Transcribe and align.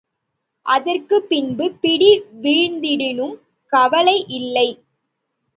அதற்குப் 0.65 1.29
பின்பு 1.29 1.71
பிடி 1.81 2.09
வீழ்ந்திடினும் 2.41 3.35
கவலை 3.73 4.25
இல்லை. 4.29 4.67